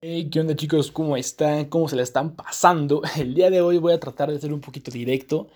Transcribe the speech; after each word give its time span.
Hey, 0.00 0.28
¿qué 0.30 0.38
onda 0.40 0.54
chicos? 0.54 0.92
¿Cómo 0.92 1.16
están? 1.16 1.64
¿Cómo 1.66 1.88
se 1.88 1.96
la 1.96 2.02
están 2.02 2.36
pasando? 2.36 3.02
El 3.16 3.34
día 3.34 3.50
de 3.50 3.60
hoy 3.60 3.78
voy 3.78 3.92
a 3.92 4.00
tratar 4.00 4.30
de 4.30 4.38
ser 4.40 4.52
un 4.52 4.60
poquito 4.60 4.90
directo. 4.92 5.48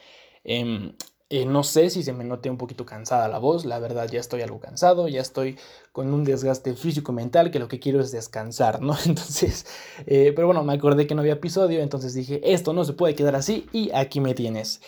Em, 0.43 0.95
eh, 1.31 1.47
no 1.47 1.63
sé 1.63 1.91
si 1.91 2.03
se 2.03 2.13
me 2.13 2.25
note 2.25 2.51
un 2.51 2.59
poquito 2.59 2.85
cansada 2.85 3.29
la 3.29 3.39
voz, 3.39 3.65
la 3.65 3.79
verdad 3.79 4.09
ya 4.11 4.19
estoy 4.21 4.43
algo 4.43 4.59
cansado, 4.61 5.07
ya 5.09 5.21
estoy 5.21 5.57
con 5.93 6.13
un 6.13 6.25
desgaste 6.25 6.75
físico-mental 6.75 7.51
que 7.53 7.59
lo 7.61 7.69
que 7.69 7.79
quiero 7.79 8.01
es 8.01 8.11
descansar, 8.11 8.83
¿no? 8.83 8.97
Entonces, 9.07 9.65
eh, 10.07 10.33
pero 10.35 10.49
bueno, 10.49 10.65
me 10.65 10.75
acordé 10.75 11.07
que 11.07 11.15
no 11.15 11.21
había 11.21 11.35
episodio, 11.35 11.81
entonces 11.81 12.13
dije, 12.15 12.41
esto 12.53 12.73
no 12.73 12.85
se 12.85 12.95
puede 12.95 13.15
quedar 13.15 13.37
así 13.37 13.67
y 13.73 13.91
aquí 13.93 14.21
me 14.21 14.35
tienes. 14.35 14.81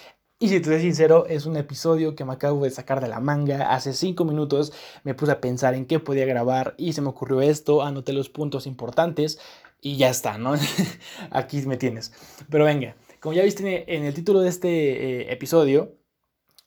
Y 0.44 0.48
si 0.48 0.60
te 0.60 0.66
soy 0.66 0.82
sincero, 0.82 1.24
es 1.26 1.46
un 1.46 1.56
episodio 1.56 2.14
que 2.14 2.26
me 2.26 2.34
acabo 2.34 2.64
de 2.64 2.70
sacar 2.70 3.00
de 3.00 3.08
la 3.08 3.18
manga. 3.18 3.74
Hace 3.74 3.94
cinco 3.94 4.26
minutos 4.26 4.74
me 5.02 5.14
puse 5.14 5.32
a 5.32 5.40
pensar 5.40 5.72
en 5.72 5.86
qué 5.86 6.00
podía 6.00 6.26
grabar 6.26 6.74
y 6.76 6.92
se 6.92 7.00
me 7.00 7.08
ocurrió 7.08 7.40
esto, 7.40 7.82
anoté 7.82 8.12
los 8.12 8.28
puntos 8.28 8.66
importantes 8.66 9.38
y 9.80 9.96
ya 9.96 10.10
está, 10.10 10.36
¿no? 10.36 10.52
Aquí 11.30 11.62
me 11.62 11.78
tienes. 11.78 12.12
Pero 12.50 12.66
venga, 12.66 12.94
como 13.20 13.32
ya 13.32 13.42
viste 13.42 13.96
en 13.96 14.04
el 14.04 14.12
título 14.12 14.40
de 14.40 14.50
este 14.50 14.68
eh, 14.68 15.32
episodio, 15.32 15.94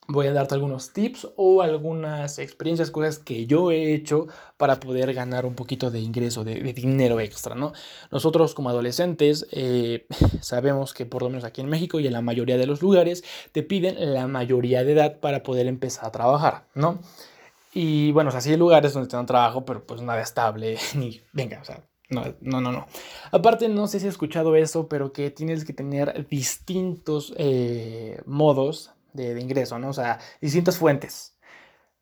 voy 0.08 0.28
a 0.28 0.34
darte 0.34 0.56
algunos 0.56 0.94
tips 0.94 1.28
o 1.36 1.62
algunas 1.62 2.40
experiencias, 2.40 2.92
cosas 2.92 3.20
que 3.20 3.46
yo 3.46 3.72
he 3.72 3.94
hecho 3.94 4.28
para 4.56 4.80
poder 4.80 5.14
ganar 5.14 5.46
un 5.46 5.54
poquito 5.54 5.92
de 5.92 6.00
ingreso, 6.00 6.44
de, 6.44 6.56
dinero 6.74 7.20
extra, 7.20 7.56
¿no? 7.56 7.74
Nosotros 8.12 8.54
como 8.54 8.70
adolescentes 8.70 9.48
eh, 9.52 10.08
sabemos 10.42 10.94
que 10.94 11.06
por 11.06 11.24
lo 11.24 11.30
menos 11.30 11.44
aquí 11.44 11.62
en 11.62 11.70
México 11.70 12.00
y 12.00 12.08
en 12.08 12.14
la 12.14 12.22
mayoría 12.22 12.58
de 12.58 12.68
los 12.68 12.82
lugares 12.82 13.24
te 13.52 13.64
piden 13.64 14.14
la 14.14 14.28
mayoría 14.28 14.84
de 14.84 14.94
edad 14.94 15.20
para 15.20 15.44
poder 15.44 15.68
empezar 15.68 16.06
a 16.06 16.12
trabajar, 16.12 16.68
¿no? 16.74 17.00
Y 17.74 18.12
bueno, 18.12 18.30
o 18.30 18.32
sea, 18.32 18.42
sí 18.42 18.50
hay 18.52 18.58
lugares 18.58 18.94
donde 18.94 19.10
te 19.10 19.18
dan 19.18 19.26
trabajo, 19.26 19.66
pero 19.66 19.86
pues 19.86 20.02
nada 20.02 20.22
estable, 20.22 20.78
ni 20.96 21.22
venga, 21.34 21.60
o 21.62 21.66
sea, 21.66 21.84
no, 22.10 22.24
no, 22.40 22.62
no, 22.62 22.72
no. 22.72 22.88
Aparte, 23.32 23.68
no 23.68 23.88
sé 23.88 24.00
si 24.00 24.08
has 24.08 24.14
escuchado 24.14 24.56
eso, 24.56 24.88
pero 24.88 25.12
que 25.12 25.30
tienes 25.30 25.66
que 25.66 25.74
tener 25.74 26.26
distintos 26.30 27.34
eh, 27.38 28.22
modos 28.26 28.94
de, 29.18 29.42
ingreso, 29.42 29.80
¿no? 29.80 29.90
O 29.90 29.94
sea, 29.94 30.20
distintas 30.42 30.78
fuentes 30.78 31.34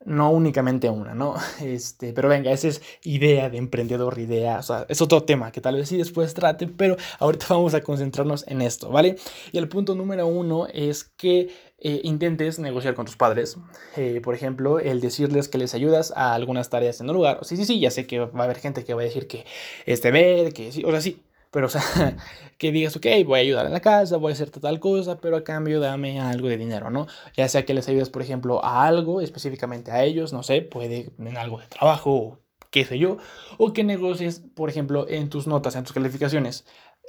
no 0.06 0.30
únicamente 0.30 0.90
una, 0.90 1.16
¿no? 1.16 1.36
Este, 1.62 2.14
pero 2.14 2.30
venga, 2.30 2.52
esa 2.52 2.68
es 2.68 2.82
idea 3.04 3.50
de 3.50 3.58
emprendedor, 3.58 4.20
idea, 4.20 4.60
o 4.60 4.64
sea, 4.64 4.86
es 4.88 5.02
otro 5.02 5.24
tema 5.24 5.52
que 5.52 5.62
tal 5.62 5.76
vez 5.76 5.90
sí 5.90 5.98
después 5.98 6.34
trate, 6.34 6.68
pero 6.68 6.96
ahorita 7.20 7.48
vamos 7.50 7.74
a 7.74 7.82
concentrarnos 7.82 8.46
en 8.48 8.62
esto, 8.62 8.90
¿vale? 8.90 9.16
Y 9.52 9.58
el 9.58 9.68
punto 9.68 9.96
número 9.96 10.28
uno 10.28 10.68
es 10.72 11.04
que 11.04 11.50
eh, 11.80 12.02
intentes 12.04 12.60
negociar 12.60 12.94
con 12.94 13.06
tus 13.06 13.16
padres, 13.16 13.58
eh, 13.98 14.22
por 14.24 14.36
ejemplo, 14.36 14.80
el 14.80 15.02
decirles 15.02 15.48
que 15.48 15.58
les 15.58 15.74
ayudas 15.74 16.14
a 16.16 16.34
algunas 16.34 16.70
tareas 16.70 17.02
en 17.02 17.10
un 17.10 17.16
lugar, 17.16 17.40
sí, 17.44 17.58
sí, 17.58 17.66
sí, 17.66 17.80
ya 17.80 17.92
sé 17.92 18.06
que 18.06 18.20
va 18.20 18.42
a 18.42 18.44
haber 18.44 18.60
gente 18.60 18.84
que 18.84 18.94
va 18.94 19.02
a 19.02 19.06
decir 19.06 19.28
que, 19.28 19.46
este, 19.86 20.12
ver, 20.12 20.54
que 20.54 20.72
sí, 20.72 20.84
o 20.86 20.92
sea, 20.92 21.02
sí, 21.02 21.24
pero, 21.56 21.68
o 21.68 21.70
sea, 21.70 21.82
que 22.58 22.74
digas, 22.74 22.98
ok, 22.98 23.06
voy 23.26 23.40
a 23.40 23.42
ayudar 23.42 23.66
en 23.66 23.72
la 23.72 23.80
casa, 23.80 24.18
voy 24.18 24.32
a 24.32 24.34
hacer 24.34 24.50
tal 24.50 24.82
cosa, 24.82 25.22
pero 25.22 25.38
a 25.38 25.46
cambio 25.46 25.80
dame 25.80 26.20
algo 26.20 26.50
de 26.50 26.58
dinero, 26.58 26.90
¿no? 26.90 27.08
Ya 27.38 27.48
sea 27.48 27.64
que 27.64 27.74
les 27.74 27.88
ayudes, 27.88 28.10
por 28.10 28.22
ejemplo, 28.22 28.62
a 28.66 28.86
algo, 28.86 29.22
específicamente 29.22 29.90
a 29.90 30.04
ellos, 30.04 30.34
no 30.34 30.44
sé, 30.44 30.64
puede 30.64 31.14
en 31.18 31.38
algo 31.38 31.62
de 31.62 31.68
trabajo, 31.68 32.42
qué 32.72 32.84
sé 32.84 33.00
yo, 33.00 33.20
o 33.58 33.72
que 33.72 33.86
negocies, 33.86 34.42
por 34.54 34.70
ejemplo, 34.70 35.08
en 35.08 35.30
tus 35.30 35.48
notas, 35.48 35.78
en 35.78 35.86
tus 35.86 35.94
calificaciones. 35.94 36.66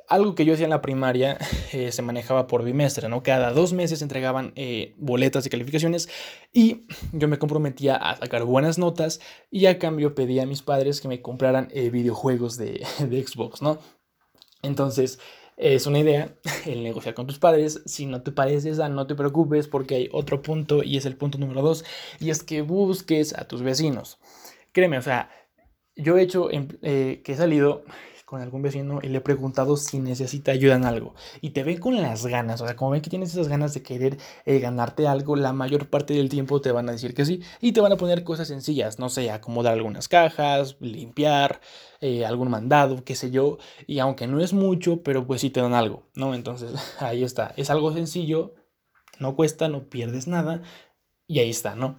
Algo 0.09 0.37
que 0.37 0.45
yo 0.45 0.55
hacía 0.55 0.67
en 0.67 0.71
la 0.71 0.81
primaria 0.81 1.39
eh, 1.73 1.91
se 1.91 2.03
manejaba 2.03 2.47
por 2.47 2.63
bimestre, 2.63 3.09
¿no? 3.09 3.25
Cada 3.25 3.51
dos 3.51 3.73
meses 3.73 4.01
entregaban 4.01 4.53
eh, 4.55 4.95
boletas 4.97 5.43
de 5.43 5.51
calificaciones 5.51 6.09
y 6.53 6.87
yo 7.13 7.27
me 7.27 7.41
comprometía 7.41 7.97
a 7.97 8.15
sacar 8.15 8.45
buenas 8.45 8.79
notas 8.79 9.19
y 9.51 9.67
a 9.67 9.81
cambio 9.81 10.15
pedía 10.15 10.45
a 10.45 10.47
mis 10.47 10.63
padres 10.63 11.01
que 11.01 11.09
me 11.09 11.21
compraran 11.21 11.67
eh, 11.73 11.91
videojuegos 11.91 12.57
de, 12.57 12.87
de 13.01 13.27
Xbox, 13.27 13.61
¿no? 13.61 13.81
Entonces, 14.67 15.19
es 15.57 15.87
una 15.87 16.01
idea 16.01 16.35
el 16.67 16.83
negociar 16.83 17.15
con 17.15 17.27
tus 17.27 17.39
padres. 17.39 17.83
Si 17.87 18.07
no 18.07 18.23
te 18.23 18.33
parece 18.33 18.71
esa, 18.71 18.89
no 18.89 19.07
te 19.07 19.15
preocupes 19.15 19.69
porque 19.69 19.95
hay 19.95 20.09
otro 20.13 20.43
punto 20.43 20.83
y 20.83 20.97
es 20.97 21.07
el 21.07 21.17
punto 21.17 21.39
número 21.39 21.63
dos 21.63 21.85
y 22.21 22.31
es 22.31 22.43
que 22.43 22.63
busques 22.63 23.35
a 23.35 23.49
tus 23.49 23.63
vecinos. 23.63 24.19
Créeme, 24.73 24.99
o 24.99 25.03
sea, 25.03 25.31
yo 25.97 26.19
he 26.19 26.23
hecho 26.23 26.49
eh, 26.51 27.23
que 27.25 27.33
he 27.33 27.37
salido 27.37 27.85
con 28.27 28.43
algún 28.43 28.61
vecino 28.61 28.99
y 29.03 29.09
le 29.09 29.19
he 29.19 29.21
preguntado 29.21 29.77
si 29.77 30.01
necesita 30.01 30.51
ayuda 30.51 30.75
en 30.75 30.85
algo. 30.85 31.15
Y 31.41 31.51
te 31.51 31.63
ven 31.63 31.79
con 31.79 31.95
las 32.03 32.27
ganas, 32.27 32.61
o 32.61 32.67
sea, 32.67 32.75
como 32.75 32.91
ven 32.91 33.01
que 33.01 33.09
tienes 33.09 33.31
esas 33.31 33.47
ganas 33.49 33.73
de 33.73 33.83
querer 33.83 34.19
eh, 34.45 34.59
ganarte 34.59 35.07
algo, 35.07 35.37
la 35.37 35.53
mayor 35.53 35.89
parte 35.89 36.15
del 36.15 36.29
tiempo 36.29 36.61
te 36.61 36.73
van 36.73 36.89
a 36.89 36.93
decir 36.93 37.15
que 37.15 37.25
sí. 37.25 37.41
Y 37.61 37.73
te 37.73 37.81
van 37.81 37.93
a 37.93 37.97
poner 37.97 38.25
cosas 38.25 38.49
sencillas, 38.49 38.99
no 38.99 39.09
sé, 39.09 39.31
acomodar 39.31 39.75
algunas 39.75 40.09
cajas, 40.09 40.77
limpiar, 40.81 41.61
eh, 42.01 42.27
algún 42.27 42.51
mandado, 42.51 43.05
qué 43.05 43.15
sé 43.15 43.31
yo. 43.31 43.59
Y 43.87 44.01
aunque 44.01 44.27
no 44.27 44.41
es 44.41 44.53
mucho, 44.53 45.03
pero 45.05 45.25
pues 45.25 45.41
sí 45.41 45.51
te 45.51 45.61
dan 45.61 45.75
algo, 45.75 46.03
¿no? 46.17 46.35
Entonces, 46.35 46.73
ahí 46.99 47.23
está. 47.23 47.55
Es 47.57 47.71
algo 47.71 47.93
sencillo, 47.93 48.55
no 49.21 49.37
cuesta, 49.37 49.69
no 49.69 49.89
pierdes 49.89 50.27
nada. 50.27 50.63
Y 51.29 51.39
ahí 51.39 51.51
está, 51.51 51.77
¿no? 51.77 51.97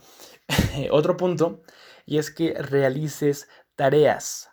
Otro 0.92 1.16
punto, 1.16 1.64
y 2.06 2.18
es 2.18 2.32
que 2.32 2.54
realices 2.54 3.48
tareas. 3.76 4.50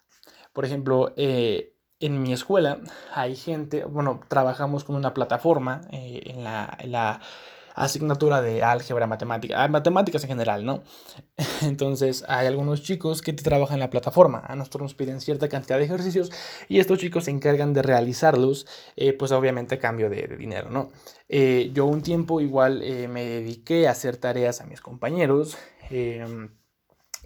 Por 0.55 0.65
ejemplo, 0.65 1.13
eh, 1.17 1.75
en 2.01 2.23
mi 2.23 2.33
escuela 2.33 2.79
hay 3.13 3.37
gente, 3.37 3.85
bueno, 3.85 4.21
trabajamos 4.29 4.85
con 4.85 4.97
una 4.97 5.13
plataforma 5.13 5.83
eh, 5.91 6.23
en, 6.27 6.45
la, 6.45 7.21
asignatura 7.77 8.41
de 8.41 8.63
álgebra, 8.63 9.09
matemática, 9.09 9.65
ah, 9.65 9.67
matemáticas 9.67 10.23
en 10.23 10.29
general, 10.29 10.65
¿no? 10.65 10.85
Entonces 11.63 12.25
hay 12.29 12.47
algunos 12.47 12.85
chicos 12.85 13.21
que 13.21 13.33
trabajan 13.33 13.75
en 13.75 13.81
la 13.81 13.91
plataforma, 13.91 14.45
a 14.47 14.55
nosotros 14.55 14.83
nos 14.83 14.95
piden 14.95 15.21
cierta 15.21 15.49
cantidad 15.49 15.79
de 15.79 15.87
ejercicios 15.87 16.31
y 16.69 16.79
estos 16.79 17.01
chicos 17.01 17.25
se 17.25 17.33
encargan 17.33 17.73
de 17.73 17.83
realizarlos, 17.83 18.69
eh, 18.95 19.13
pues 19.13 19.33
obviamente 19.33 19.75
a 19.75 19.79
cambio 19.81 20.09
de, 20.09 20.29
dinero, 20.39 20.71
¿no? 20.71 20.91
yo 21.29 21.87
un 21.87 22.03
tiempo 22.03 22.41
igual 22.41 22.79
me 23.09 23.25
dediqué 23.25 23.89
a 23.89 23.91
hacer 23.91 24.19
tareas 24.19 24.61
a 24.61 24.67
mis 24.67 24.81
compañeros. 24.81 25.59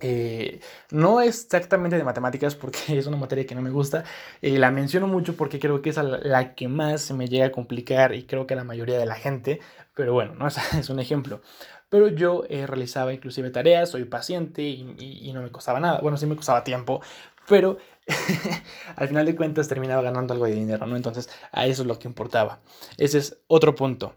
Eh, 0.01 0.61
no 0.91 1.21
exactamente 1.21 1.97
de 1.97 2.05
matemáticas 2.05 2.55
porque 2.55 2.79
es 2.99 3.07
una 3.07 3.17
materia 3.17 3.47
que 3.47 3.55
no 3.55 3.63
me 3.63 3.71
gusta. 3.71 4.05
Eh, 4.43 4.59
la 4.59 4.71
menciono 4.71 5.07
mucho 5.07 5.37
porque 5.37 5.59
creo 5.59 5.83
que 5.83 5.91
es 5.91 5.97
la, 5.97 6.55
que 6.55 6.69
más 6.69 7.03
se 7.03 7.15
me 7.15 7.29
llega 7.29 7.47
a 7.47 7.53
complicar 7.53 8.15
y 8.15 8.25
creo 8.25 8.47
que 8.47 8.55
la 8.55 8.65
mayoría 8.65 8.99
de 8.99 9.07
la 9.07 9.15
gente. 9.15 9.61
Pero 9.95 10.13
bueno, 10.13 10.35
¿no? 10.35 10.47
es, 10.79 10.91
un 10.91 11.01
ejemplo. 11.01 11.41
Pero 11.89 12.09
yo 12.09 12.45
eh, 12.49 12.67
realizaba 12.67 13.13
inclusive 13.13 13.51
tareas, 13.51 13.91
soy 13.91 14.05
paciente 14.05 14.63
y, 14.63 14.95
y, 14.99 15.33
no 15.33 15.43
me 15.43 15.51
costaba 15.51 15.81
nada. 15.81 16.01
Bueno, 16.01 16.17
sí 16.19 16.27
me 16.27 16.37
costaba 16.37 16.63
tiempo, 16.63 17.01
pero 17.49 17.79
al 18.97 19.09
final 19.09 19.25
de 19.27 19.35
cuentas 19.35 19.69
terminaba 19.69 20.03
ganando 20.03 20.35
algo 20.35 20.45
de 20.47 20.53
dinero, 20.53 20.87
¿no? 20.87 20.97
Entonces 20.97 21.31
a 21.51 21.67
eso 21.67 21.83
es 21.83 21.89
lo 21.89 21.99
que 21.99 22.09
importaba. 22.09 22.61
Ese 22.99 23.19
es 23.19 23.39
otro 23.47 23.75
punto. 23.75 24.15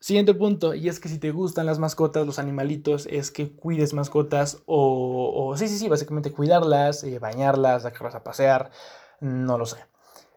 Siguiente 0.00 0.32
punto, 0.32 0.72
y 0.74 0.88
es 0.88 0.98
que 0.98 1.10
si 1.10 1.18
te 1.18 1.30
gustan 1.30 1.66
las 1.66 1.78
mascotas, 1.78 2.24
los 2.26 2.38
animalitos, 2.38 3.06
es 3.10 3.30
que 3.30 3.52
cuides 3.52 3.92
mascotas 3.92 4.62
o, 4.64 5.30
o 5.34 5.56
sí, 5.58 5.68
sí, 5.68 5.76
sí, 5.78 5.88
básicamente 5.88 6.32
cuidarlas, 6.32 7.04
eh, 7.04 7.18
bañarlas, 7.18 7.82
sacarlas 7.82 8.14
a 8.14 8.24
pasear, 8.24 8.70
no 9.20 9.58
lo 9.58 9.66
sé. 9.66 9.76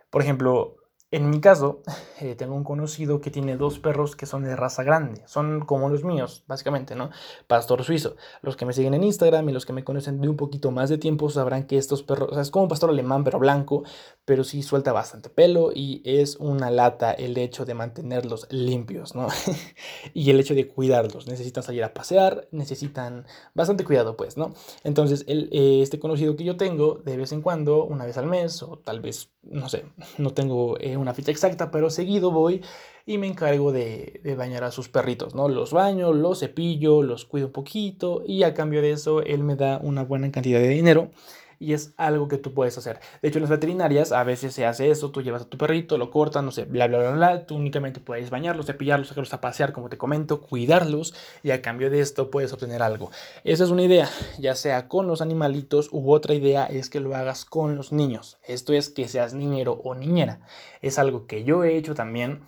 Por 0.10 0.22
ejemplo, 0.22 0.76
en 1.14 1.30
mi 1.30 1.40
caso, 1.40 1.84
eh, 2.20 2.34
tengo 2.34 2.56
un 2.56 2.64
conocido 2.64 3.22
que 3.22 3.30
tiene 3.30 3.56
dos 3.56 3.78
perros 3.78 4.16
que 4.16 4.26
son 4.26 4.44
de 4.44 4.56
raza 4.56 4.82
grande. 4.82 5.22
Son 5.28 5.64
como 5.64 5.88
los 5.90 6.04
míos, 6.04 6.44
básicamente, 6.48 6.96
¿no? 6.96 7.12
Pastor 7.46 7.84
suizo. 7.84 8.16
Los 8.42 8.58
que 8.58 8.66
me 8.66 8.74
siguen 8.74 8.96
en 8.96 9.04
Instagram 9.04 9.48
y 9.48 9.52
los 9.52 9.68
que 9.68 9.74
me 9.74 9.84
conocen 9.84 10.20
de 10.22 10.28
un 10.28 10.38
poquito 10.38 10.72
más 10.72 10.90
de 10.90 10.98
tiempo 10.98 11.30
sabrán 11.30 11.68
que 11.68 11.78
estos 11.78 12.02
perros, 12.02 12.30
o 12.32 12.34
sea, 12.34 12.42
es 12.42 12.50
como 12.50 12.64
un 12.64 12.70
pastor 12.70 12.90
alemán, 12.90 13.24
pero 13.24 13.38
blanco, 13.38 13.84
pero 14.26 14.44
sí 14.44 14.64
suelta 14.64 14.92
bastante 14.92 15.30
pelo 15.30 15.70
y 15.72 16.02
es 16.04 16.38
una 16.38 16.72
lata 16.72 17.12
el 17.12 17.38
hecho 17.38 17.64
de 17.64 17.76
mantenerlos 17.76 18.48
limpios, 18.50 19.14
¿no? 19.14 19.28
y 20.16 20.32
el 20.32 20.40
hecho 20.40 20.56
de 20.56 20.68
cuidarlos. 20.68 21.28
Necesitan 21.28 21.62
salir 21.62 21.84
a 21.84 21.94
pasear, 21.94 22.48
necesitan 22.50 23.28
bastante 23.54 23.84
cuidado, 23.84 24.18
pues, 24.18 24.36
¿no? 24.36 24.56
Entonces, 24.84 25.26
el, 25.28 25.50
eh, 25.52 25.84
este 25.84 26.00
conocido 26.00 26.36
que 26.36 26.44
yo 26.44 26.58
tengo, 26.58 26.96
de 27.06 27.18
vez 27.18 27.34
en 27.34 27.44
cuando, 27.44 27.84
una 27.84 28.06
vez 28.06 28.18
al 28.18 28.26
mes, 28.26 28.64
o 28.64 28.80
tal 28.80 29.00
vez, 29.00 29.30
no 29.44 29.70
sé, 29.70 29.86
no 30.18 30.32
tengo 30.32 30.80
eh, 30.80 30.98
una 31.04 31.14
fecha 31.14 31.32
exacta, 31.32 31.70
pero 31.70 31.90
seguido 31.90 32.32
voy 32.32 32.62
y 33.06 33.18
me 33.18 33.28
encargo 33.28 33.72
de, 33.72 34.22
bañar 34.38 34.64
a 34.64 34.72
sus 34.72 34.90
perritos, 34.90 35.36
¿no? 35.36 35.50
Los 35.50 35.72
baño, 35.72 36.14
los 36.14 36.40
cepillo, 36.40 37.04
los 37.04 37.26
cuido 37.26 37.48
un 37.48 37.54
poquito 37.54 38.24
y 38.26 38.44
a 38.44 38.54
cambio 38.54 38.82
de 38.82 38.92
eso 38.92 39.22
él 39.22 39.44
me 39.44 39.56
da 39.56 39.80
una 39.84 40.04
buena 40.04 40.32
cantidad 40.32 40.60
de 40.60 40.70
dinero 40.70 41.12
y 41.60 41.74
es 41.74 41.94
algo 41.98 42.28
que 42.28 42.38
tú 42.38 42.54
puedes 42.54 42.78
hacer. 42.78 43.00
De 43.22 43.30
hecho, 43.30 43.40
en 43.40 43.44
las 43.44 43.50
veterinarias 43.50 44.12
a 44.12 44.24
veces 44.24 44.54
se 44.54 44.66
hace 44.66 44.92
eso, 44.92 45.12
tú 45.12 45.22
llevas 45.22 45.44
a 45.44 45.50
tu 45.50 45.58
perrito, 45.58 45.98
lo 45.98 46.12
cortas, 46.12 46.44
no 46.44 46.52
sé, 46.52 46.66
bla, 46.66 46.88
bla, 46.88 47.00
bla, 47.00 47.12
bla, 47.12 47.46
tú 47.46 47.56
únicamente 47.56 48.00
puedes 48.00 48.30
bañarlos, 48.30 48.66
cepillarlos, 48.66 49.10
sacarlos 49.10 49.34
a 49.34 49.42
pasear, 49.42 49.74
como 49.74 49.90
te 49.90 49.98
comento, 49.98 50.42
cuidarlos 50.42 51.14
y 51.44 51.52
a 51.52 51.62
cambio 51.62 51.90
de 51.90 52.00
esto 52.00 52.32
puedes 52.32 52.54
obtener 52.54 52.82
algo. 52.82 53.12
Esa 53.44 53.64
es 53.64 53.70
una 53.70 53.84
idea, 53.84 54.10
ya 54.40 54.56
sea 54.56 54.88
con 54.88 55.08
los 55.08 55.22
animalitos 55.22 55.90
u 55.92 56.12
otra 56.12 56.34
idea 56.34 56.66
es 56.66 56.90
que 56.90 57.00
lo 57.00 57.16
hagas 57.16 57.46
con 57.46 57.76
los 57.76 57.92
niños. 57.92 58.38
Esto 58.46 58.74
es 58.74 58.90
que 58.90 59.08
seas 59.08 59.34
niñero 59.34 59.74
o 59.84 59.96
niñera. 59.96 60.42
Es 60.82 61.00
algo 61.00 61.28
que 61.28 61.44
yo 61.44 61.64
he 61.64 61.78
hecho 61.78 61.96
también. 61.96 62.42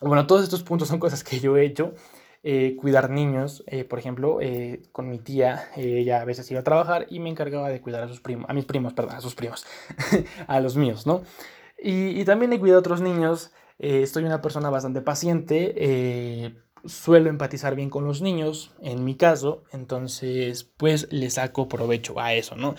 Bueno, 0.00 0.26
todos 0.26 0.42
estos 0.42 0.62
puntos 0.62 0.88
son 0.88 0.98
cosas 0.98 1.24
que 1.24 1.40
yo 1.40 1.56
he 1.56 1.64
hecho 1.64 1.94
eh, 2.46 2.76
cuidar 2.76 3.08
niños, 3.08 3.64
eh, 3.66 3.84
por 3.84 3.98
ejemplo, 3.98 4.38
eh, 4.42 4.82
con 4.92 5.08
mi 5.08 5.18
tía, 5.18 5.70
ella 5.76 6.20
a 6.20 6.26
veces 6.26 6.50
iba 6.50 6.60
a 6.60 6.62
trabajar 6.62 7.06
y 7.08 7.18
me 7.18 7.30
encargaba 7.30 7.70
de 7.70 7.80
cuidar 7.80 8.02
a 8.02 8.08
sus 8.08 8.20
primos, 8.20 8.50
a 8.50 8.52
mis 8.52 8.66
primos, 8.66 8.92
perdón, 8.92 9.16
a 9.16 9.22
sus 9.22 9.34
primos, 9.34 9.64
a 10.46 10.60
los 10.60 10.76
míos, 10.76 11.06
¿no? 11.06 11.22
Y, 11.78 12.22
también 12.26 12.52
he 12.52 12.60
cuidado 12.60 12.78
a 12.78 12.80
otros 12.80 13.00
niños. 13.00 13.50
Estoy 13.78 14.24
una 14.24 14.42
persona 14.42 14.70
bastante 14.70 15.00
paciente. 15.00 16.54
Suelo 16.84 17.30
empatizar 17.30 17.74
bien 17.76 17.90
con 17.90 18.04
los 18.04 18.22
niños, 18.22 18.74
en 18.80 19.04
mi 19.04 19.16
caso. 19.16 19.64
Entonces, 19.72 20.64
pues 20.64 21.08
le 21.12 21.28
saco 21.30 21.68
provecho 21.68 22.20
a 22.20 22.34
eso, 22.34 22.56
¿no? 22.56 22.74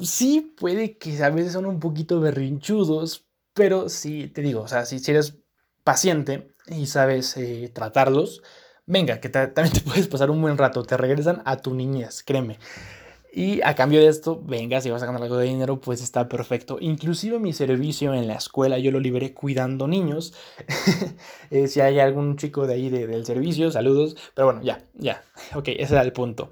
Sí, 0.00 0.54
puede 0.58 0.98
que 0.98 1.22
a 1.22 1.30
veces 1.30 1.52
son 1.52 1.66
un 1.66 1.80
poquito 1.80 2.20
berrinchudos, 2.20 3.26
pero 3.52 3.88
sí, 3.88 4.28
te 4.28 4.42
digo, 4.42 4.62
o 4.62 4.68
sea, 4.68 4.84
si, 4.84 4.98
eres 5.10 5.38
paciente 5.84 6.53
y 6.68 6.86
sabes 6.86 7.36
tratarlos, 7.72 8.42
venga, 8.86 9.20
que 9.20 9.28
también 9.28 9.72
te 9.72 9.80
puedes 9.84 10.08
pasar 10.08 10.30
un 10.30 10.40
buen 10.40 10.58
rato, 10.58 10.82
te 10.82 10.96
regresan 10.96 11.42
a 11.44 11.56
tu 11.58 11.74
niñez, 11.74 12.22
créeme. 12.22 12.58
Y 13.36 13.62
a 13.62 13.74
cambio 13.74 13.98
de 13.98 14.06
esto, 14.06 14.40
venga, 14.44 14.80
si 14.80 14.90
vas 14.90 15.02
a 15.02 15.06
ganar 15.06 15.20
algo 15.20 15.36
de 15.36 15.46
dinero, 15.46 15.80
pues 15.80 16.00
está 16.00 16.28
perfecto. 16.28 16.76
Inclusive 16.80 17.40
mi 17.40 17.52
servicio 17.52 18.14
en 18.14 18.28
la 18.28 18.34
escuela 18.34 18.78
yo 18.78 18.92
lo 18.92 19.00
liberé 19.00 19.34
cuidando 19.34 19.88
niños. 19.88 20.34
Eh, 21.50 21.68
si 21.68 21.80
hay 21.80 22.00
algún 22.00 22.36
chico 22.36 22.66
de 22.66 22.74
ahí 22.74 22.88
del 22.88 23.26
servicio, 23.26 23.70
saludos. 23.70 24.16
Pero 24.34 24.46
bueno, 24.46 24.62
ya, 24.62 24.82
ya. 24.94 25.22
Ok, 25.54 25.68
ese 25.68 25.94
era 25.94 26.02
el 26.02 26.12
punto. 26.12 26.50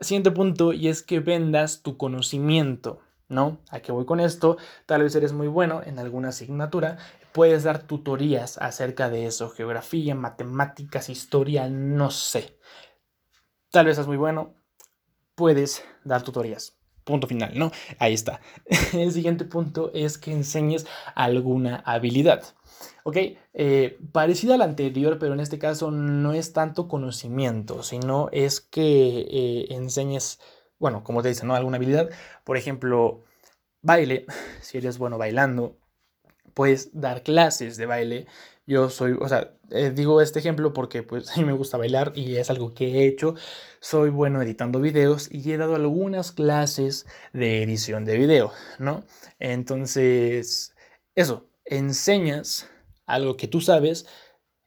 Siguiente 0.00 0.30
punto, 0.30 0.72
y 0.72 0.88
es 0.88 1.02
que 1.02 1.20
vendas 1.20 1.82
tu 1.82 1.96
conocimiento. 1.96 3.00
¿No? 3.28 3.58
¿A 3.70 3.80
qué 3.80 3.90
voy 3.90 4.04
con 4.04 4.20
esto? 4.20 4.56
Tal 4.84 5.02
vez 5.02 5.14
eres 5.16 5.32
muy 5.32 5.48
bueno 5.48 5.80
en 5.84 5.98
alguna 5.98 6.28
asignatura, 6.28 6.98
puedes 7.36 7.64
dar 7.64 7.82
tutorías 7.82 8.56
acerca 8.56 9.10
de 9.10 9.26
eso, 9.26 9.50
geografía, 9.50 10.14
matemáticas, 10.14 11.10
historia, 11.10 11.68
no 11.68 12.10
sé. 12.10 12.56
Tal 13.70 13.84
vez 13.84 13.98
es 13.98 14.06
muy 14.06 14.16
bueno, 14.16 14.54
puedes 15.34 15.84
dar 16.02 16.22
tutorías. 16.22 16.78
Punto 17.04 17.26
final, 17.26 17.52
¿no? 17.54 17.72
Ahí 17.98 18.14
está. 18.14 18.40
El 18.94 19.12
siguiente 19.12 19.44
punto 19.44 19.90
es 19.92 20.16
que 20.16 20.32
enseñes 20.32 20.86
alguna 21.14 21.82
habilidad. 21.84 22.42
¿Ok? 23.04 23.18
Eh, 23.52 23.98
parecida 24.12 24.54
al 24.54 24.62
anterior, 24.62 25.18
pero 25.18 25.34
en 25.34 25.40
este 25.40 25.58
caso 25.58 25.90
no 25.90 26.32
es 26.32 26.54
tanto 26.54 26.88
conocimiento, 26.88 27.82
sino 27.82 28.30
es 28.32 28.62
que 28.62 29.26
eh, 29.30 29.66
enseñes, 29.74 30.40
bueno, 30.78 31.04
como 31.04 31.20
te 31.20 31.28
dicen, 31.28 31.48
¿no? 31.48 31.54
Alguna 31.54 31.76
habilidad. 31.76 32.08
Por 32.44 32.56
ejemplo, 32.56 33.24
baile, 33.82 34.24
si 34.62 34.78
eres 34.78 34.96
bueno 34.96 35.18
bailando, 35.18 35.76
puedes 36.56 36.98
dar 36.98 37.22
clases 37.22 37.76
de 37.76 37.86
baile 37.86 38.26
yo 38.66 38.90
soy, 38.90 39.16
o 39.20 39.28
sea, 39.28 39.52
eh, 39.70 39.92
digo 39.94 40.20
este 40.20 40.40
ejemplo 40.40 40.72
porque 40.72 41.04
pues 41.04 41.30
a 41.36 41.36
mí 41.38 41.44
me 41.44 41.52
gusta 41.52 41.76
bailar 41.76 42.12
y 42.16 42.36
es 42.36 42.50
algo 42.50 42.74
que 42.74 42.86
he 42.86 43.06
hecho. 43.06 43.34
Soy 43.80 44.10
bueno 44.10 44.42
editando 44.42 44.80
videos 44.80 45.28
y 45.32 45.52
he 45.52 45.56
dado 45.56 45.76
algunas 45.76 46.32
clases 46.32 47.06
de 47.32 47.62
edición 47.62 48.04
de 48.04 48.18
video, 48.18 48.52
¿no? 48.78 49.04
Entonces, 49.38 50.74
eso, 51.14 51.48
enseñas 51.64 52.68
algo 53.06 53.36
que 53.36 53.46
tú 53.48 53.60
sabes 53.60 54.06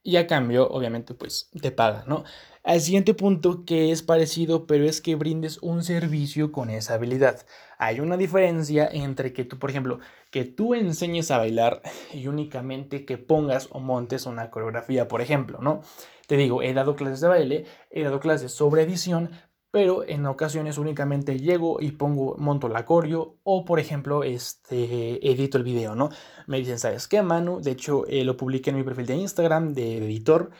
y 0.02 0.16
a 0.16 0.26
cambio, 0.26 0.68
obviamente, 0.70 1.12
pues 1.14 1.50
te 1.60 1.70
pagan, 1.70 2.04
¿no? 2.08 2.24
Al 2.62 2.80
siguiente 2.80 3.14
punto 3.14 3.64
que 3.64 3.90
es 3.92 4.02
parecido, 4.02 4.66
pero 4.66 4.84
es 4.84 5.00
que 5.00 5.14
brindes 5.14 5.58
un 5.62 5.82
servicio 5.82 6.52
con 6.52 6.70
esa 6.70 6.94
habilidad. 6.94 7.46
Hay 7.78 8.00
una 8.00 8.16
diferencia 8.16 8.88
entre 8.90 9.32
que 9.32 9.44
tú, 9.44 9.58
por 9.58 9.70
ejemplo, 9.70 10.00
que 10.30 10.44
tú 10.44 10.74
enseñes 10.74 11.30
a 11.30 11.38
bailar 11.38 11.82
y 12.14 12.26
únicamente 12.26 13.04
que 13.04 13.18
pongas 13.18 13.68
o 13.72 13.80
montes 13.80 14.26
una 14.26 14.50
coreografía, 14.50 15.08
por 15.08 15.20
ejemplo, 15.20 15.58
¿no? 15.60 15.82
Te 16.26 16.36
digo, 16.36 16.62
he 16.62 16.72
dado 16.74 16.96
clases 16.96 17.20
de 17.20 17.28
baile, 17.28 17.64
he 17.90 18.04
dado 18.04 18.20
clases 18.20 18.52
sobre 18.52 18.82
edición, 18.82 19.30
pero 19.72 20.04
en 20.04 20.26
ocasiones 20.26 20.78
únicamente 20.78 21.38
llego 21.38 21.80
y 21.80 21.92
pongo, 21.92 22.36
monto 22.38 22.68
la 22.68 22.84
coreo 22.84 23.36
o, 23.42 23.64
por 23.64 23.80
ejemplo, 23.80 24.24
este, 24.24 25.28
edito 25.28 25.58
el 25.58 25.64
video, 25.64 25.94
¿no? 25.94 26.10
Me 26.46 26.58
dicen, 26.58 26.78
¿sabes 26.78 27.08
qué, 27.08 27.22
Manu? 27.22 27.60
De 27.60 27.72
hecho, 27.72 28.06
eh, 28.06 28.24
lo 28.24 28.36
publiqué 28.36 28.70
en 28.70 28.76
mi 28.76 28.82
perfil 28.84 29.06
de 29.06 29.16
Instagram 29.16 29.74
de 29.74 29.98
editor 29.98 30.50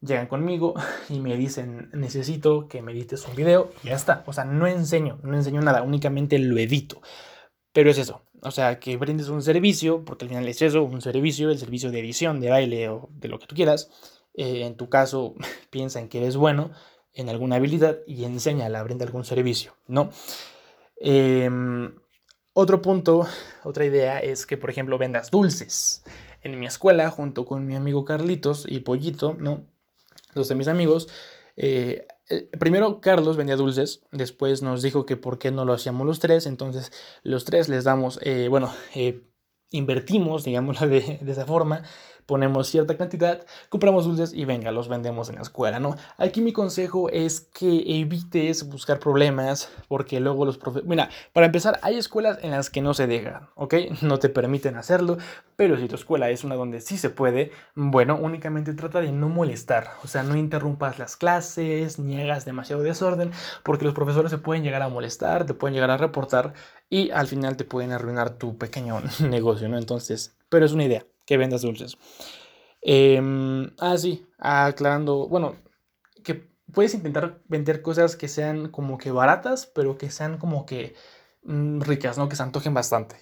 llegan 0.00 0.26
conmigo 0.26 0.74
y 1.08 1.20
me 1.20 1.36
dicen, 1.36 1.90
necesito 1.92 2.68
que 2.68 2.82
me 2.82 2.92
edites 2.92 3.26
un 3.26 3.36
video 3.36 3.70
y 3.82 3.88
ya 3.88 3.94
está. 3.94 4.24
O 4.26 4.32
sea, 4.32 4.44
no 4.44 4.66
enseño, 4.66 5.18
no 5.22 5.36
enseño 5.36 5.60
nada, 5.60 5.82
únicamente 5.82 6.38
lo 6.38 6.58
edito. 6.58 7.00
Pero 7.72 7.90
es 7.90 7.98
eso, 7.98 8.22
o 8.42 8.50
sea, 8.50 8.80
que 8.80 8.96
brindes 8.96 9.28
un 9.28 9.42
servicio, 9.42 10.04
porque 10.04 10.24
al 10.24 10.30
final 10.30 10.48
es 10.48 10.62
eso, 10.62 10.82
un 10.82 11.00
servicio, 11.00 11.50
el 11.50 11.58
servicio 11.58 11.90
de 11.90 12.00
edición, 12.00 12.40
de 12.40 12.50
baile 12.50 12.88
o 12.88 13.08
de 13.12 13.28
lo 13.28 13.38
que 13.38 13.46
tú 13.46 13.54
quieras. 13.54 13.90
Eh, 14.34 14.64
en 14.64 14.76
tu 14.76 14.88
caso, 14.88 15.34
piensa 15.70 16.00
en 16.00 16.08
que 16.08 16.18
eres 16.18 16.36
bueno 16.36 16.70
en 17.12 17.28
alguna 17.28 17.56
habilidad 17.56 17.98
y 18.06 18.24
enséñala, 18.24 18.82
brinda 18.82 19.04
algún 19.04 19.24
servicio, 19.24 19.74
¿no? 19.88 20.10
Em, 20.96 21.94
otro 22.52 22.82
punto, 22.82 23.26
otra 23.64 23.84
idea 23.84 24.20
es 24.20 24.46
que, 24.46 24.56
por 24.56 24.70
ejemplo, 24.70 24.98
vendas 24.98 25.30
dulces. 25.30 26.04
En 26.42 26.58
mi 26.58 26.66
escuela, 26.66 27.10
junto 27.10 27.44
con 27.44 27.66
mi 27.66 27.74
amigo 27.76 28.04
Carlitos 28.04 28.64
y 28.68 28.80
Pollito, 28.80 29.34
¿no? 29.38 29.66
dos 30.34 30.48
de 30.48 30.54
mis 30.54 30.68
amigos. 30.68 31.08
Eh, 31.56 32.06
primero 32.58 33.00
Carlos 33.00 33.36
vendía 33.36 33.56
dulces, 33.56 34.02
después 34.12 34.62
nos 34.62 34.82
dijo 34.82 35.06
que 35.06 35.16
por 35.16 35.38
qué 35.38 35.50
no 35.50 35.64
lo 35.64 35.72
hacíamos 35.72 36.06
los 36.06 36.20
tres, 36.20 36.46
entonces 36.46 36.92
los 37.22 37.44
tres 37.44 37.68
les 37.68 37.84
damos, 37.84 38.18
eh, 38.22 38.48
bueno, 38.48 38.72
eh, 38.94 39.22
invertimos, 39.70 40.44
digamos, 40.44 40.80
de, 40.80 41.18
de, 41.20 41.32
esa 41.32 41.46
forma, 41.46 41.82
ponemos 42.26 42.68
cierta 42.68 42.96
cantidad, 42.96 43.44
compramos 43.68 44.04
dulces 44.04 44.32
y 44.32 44.44
venga, 44.44 44.70
los 44.70 44.88
vendemos 44.88 45.28
en 45.28 45.36
la 45.36 45.42
escuela, 45.42 45.80
¿no? 45.80 45.96
Aquí 46.16 46.40
mi 46.40 46.52
consejo 46.52 47.08
es 47.08 47.40
que 47.40 47.82
evites 48.00 48.68
buscar 48.68 49.00
problemas 49.00 49.68
porque 49.88 50.20
luego 50.20 50.44
los 50.44 50.56
profesores... 50.56 50.88
Mira, 50.88 51.10
para 51.32 51.46
empezar, 51.46 51.80
hay 51.82 51.96
escuelas 51.96 52.38
en 52.42 52.52
las 52.52 52.70
que 52.70 52.82
no 52.82 52.94
se 52.94 53.08
dejan, 53.08 53.48
¿ok? 53.56 53.74
No 54.02 54.18
te 54.18 54.28
permiten 54.28 54.76
hacerlo, 54.76 55.18
pero 55.56 55.76
si 55.76 55.88
tu 55.88 55.96
escuela 55.96 56.30
es 56.30 56.44
una 56.44 56.54
donde 56.54 56.80
sí 56.80 56.98
se 56.98 57.10
puede, 57.10 57.50
bueno, 57.74 58.16
únicamente 58.16 58.74
trata 58.74 59.00
de 59.00 59.12
no 59.12 59.28
molestar, 59.28 59.88
o 60.04 60.06
sea, 60.06 60.22
no 60.22 60.36
interrumpas 60.36 60.98
las 60.98 61.16
clases, 61.16 61.98
ni 61.98 62.20
hagas 62.20 62.44
demasiado 62.44 62.82
desorden, 62.82 63.32
porque 63.62 63.84
los 63.84 63.94
profesores 63.94 64.30
se 64.30 64.38
pueden 64.38 64.62
llegar 64.62 64.82
a 64.82 64.88
molestar, 64.88 65.46
te 65.46 65.54
pueden 65.54 65.74
llegar 65.74 65.90
a 65.90 65.96
reportar 65.96 66.54
y 66.90 67.10
al 67.12 67.28
final 67.28 67.56
te 67.56 67.64
pueden 67.64 67.92
arruinar 67.92 68.36
tu 68.36 68.58
pequeño 68.58 69.00
negocio, 69.20 69.68
¿no? 69.68 69.78
Entonces, 69.78 70.36
pero 70.48 70.66
es 70.66 70.72
una 70.72 70.84
idea 70.84 71.06
que 71.24 71.36
vendas 71.38 71.62
dulces. 71.62 71.96
Em, 72.82 73.70
ah, 73.78 73.96
sí, 73.96 74.26
aclarando, 74.38 75.28
bueno, 75.28 75.56
que 76.24 76.48
puedes 76.72 76.94
intentar 76.94 77.40
vender 77.48 77.82
cosas 77.82 78.16
que 78.16 78.28
sean 78.28 78.68
como 78.68 78.98
que 78.98 79.12
baratas, 79.12 79.66
pero 79.66 79.98
que 79.98 80.10
sean 80.10 80.38
como 80.38 80.66
que 80.66 80.94
mm, 81.44 81.80
ricas, 81.82 82.18
¿no? 82.18 82.28
Que 82.28 82.36
se 82.36 82.42
antojen 82.42 82.74
bastante. 82.74 83.16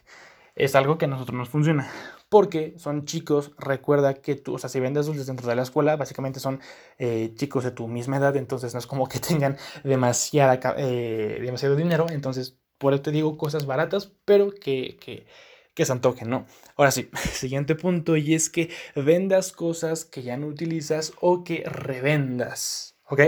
Es 0.55 0.75
algo 0.75 0.99
que 0.99 1.05
a 1.07 1.09
nosotros 1.09 1.37
nos 1.37 1.49
funciona. 1.51 1.91
Porque 2.29 2.75
son 2.79 3.05
chicos, 3.07 3.53
recuerda 3.59 4.15
que 4.15 4.35
tú, 4.37 4.55
o 4.55 4.59
sea, 4.59 4.69
si 4.71 4.81
vendes 4.81 5.07
dulces 5.07 5.27
dentro 5.27 5.49
de 5.49 5.57
la 5.57 5.63
escuela, 5.63 5.97
básicamente 5.97 6.41
son 6.41 6.61
eh, 6.99 7.33
chicos 7.37 7.65
de 7.65 7.71
tu 7.71 7.89
misma 7.89 8.19
edad, 8.19 8.37
entonces 8.37 8.75
no 8.75 8.81
es 8.81 8.87
como 8.87 9.09
que 9.09 9.19
tengan 9.21 9.57
demasiada, 9.85 10.61
eh, 10.79 11.39
demasiado 11.43 11.77
dinero, 11.77 12.07
entonces 12.11 12.59
por 12.79 12.95
eso 12.95 13.03
te 13.03 13.11
digo 13.11 13.37
cosas 13.37 13.67
baratas, 13.67 14.13
pero 14.25 14.51
que, 14.53 14.97
que 15.01 15.27
que 15.79 15.85
se 15.85 15.93
antojen, 15.93 16.29
¿no? 16.29 16.45
Ahora 16.77 16.91
sí, 16.91 17.09
siguiente 17.33 17.77
punto 17.77 18.17
y 18.17 18.35
es 18.35 18.51
que 18.51 18.69
vendas 18.97 19.53
cosas 19.53 20.05
que 20.05 20.25
ya 20.25 20.37
no 20.37 20.49
utilizas 20.49 21.13
o 21.21 21.45
que 21.45 21.63
revendas, 21.65 22.97
¿ok? 23.07 23.21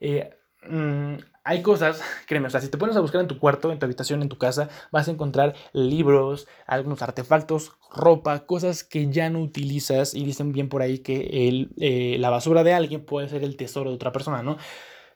Eh, 0.00 0.30
mm, 0.68 1.14
hay 1.44 1.62
cosas, 1.62 2.02
créeme, 2.26 2.48
o 2.48 2.50
sea, 2.50 2.60
si 2.60 2.66
te 2.66 2.76
pones 2.76 2.96
a 2.96 3.00
buscar 3.00 3.20
en 3.20 3.28
tu 3.28 3.38
cuarto, 3.38 3.70
en 3.70 3.78
tu 3.78 3.86
habitación, 3.86 4.20
en 4.20 4.28
tu 4.28 4.36
casa, 4.36 4.68
vas 4.90 5.06
a 5.06 5.12
encontrar 5.12 5.54
libros, 5.72 6.48
algunos 6.66 7.02
artefactos, 7.02 7.76
ropa, 7.94 8.46
cosas 8.46 8.82
que 8.82 9.08
ya 9.08 9.30
no 9.30 9.38
utilizas 9.40 10.12
y 10.12 10.24
dicen 10.24 10.50
bien 10.50 10.68
por 10.68 10.82
ahí 10.82 10.98
que 10.98 11.46
el, 11.46 11.70
eh, 11.78 12.16
la 12.18 12.30
basura 12.30 12.64
de 12.64 12.74
alguien 12.74 13.04
puede 13.04 13.28
ser 13.28 13.44
el 13.44 13.56
tesoro 13.56 13.90
de 13.90 13.94
otra 13.94 14.10
persona, 14.10 14.42
¿no? 14.42 14.56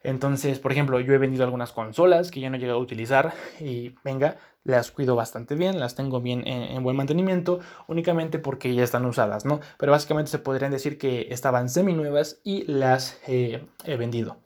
Entonces, 0.03 0.59
por 0.59 0.71
ejemplo, 0.71 0.99
yo 0.99 1.13
he 1.13 1.17
vendido 1.17 1.43
algunas 1.43 1.71
consolas 1.71 2.31
que 2.31 2.39
ya 2.39 2.49
no 2.49 2.55
he 2.55 2.59
llegado 2.59 2.79
a 2.79 2.81
utilizar 2.81 3.33
y 3.59 3.95
venga, 4.03 4.37
las 4.63 4.91
cuido 4.91 5.15
bastante 5.15 5.55
bien, 5.55 5.79
las 5.79 5.95
tengo 5.95 6.21
bien 6.21 6.47
en, 6.47 6.83
buen 6.83 6.95
mantenimiento, 6.95 7.59
únicamente 7.87 8.39
porque 8.39 8.73
ya 8.73 8.83
están 8.83 9.05
usadas, 9.05 9.45
¿no? 9.45 9.59
Pero 9.77 9.91
básicamente 9.91 10.31
se 10.31 10.39
podrían 10.39 10.71
decir 10.71 10.97
que 10.97 11.27
estaban 11.29 11.69
semi 11.69 11.93
nuevas 11.93 12.41
y 12.43 12.63
las 12.71 13.19
he 13.27 13.61
vendido. 13.85 14.37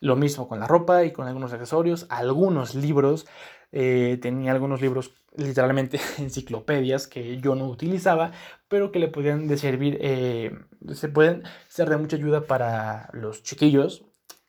Lo 0.00 0.16
mismo 0.16 0.48
con 0.48 0.60
la 0.60 0.66
ropa 0.66 1.04
y 1.04 1.12
con 1.12 1.26
algunos 1.26 1.52
accesorios, 1.52 2.06
algunos 2.10 2.74
libros. 2.74 3.26
Eh, 3.72 4.18
tenía 4.20 4.52
algunos 4.52 4.80
libros, 4.82 5.14
literalmente 5.34 5.98
enciclopedias 6.18 7.08
que 7.08 7.40
yo 7.40 7.54
no 7.54 7.66
utilizaba, 7.66 8.32
pero 8.68 8.92
que 8.92 8.98
le 8.98 9.08
podían 9.08 9.48
servir, 9.56 9.98
eh, 10.00 10.56
se 10.92 11.08
pueden 11.08 11.42
ser 11.68 11.88
de 11.88 11.96
mucha 11.96 12.16
ayuda 12.16 12.42
para 12.46 13.08
los 13.14 13.42
chiquillos 13.42 14.04